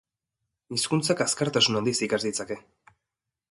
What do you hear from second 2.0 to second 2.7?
ikas ditzake.